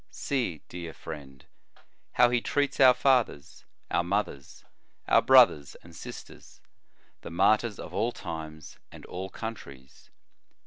[0.09, 1.45] See, dear friend,
[2.13, 4.65] how he treats our fathers, our mothers,
[5.07, 6.59] our brothers, and sisters,
[7.21, 10.09] the martyrs of all times and all countries.